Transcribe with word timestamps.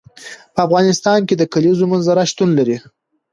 په 0.53 0.59
افغانستان 0.67 1.19
کې 1.27 1.35
د 1.37 1.43
کلیزو 1.53 1.85
منظره 1.91 2.23
شتون 2.31 2.49
لري. 2.59 2.77